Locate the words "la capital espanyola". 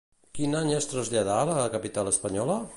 1.53-2.61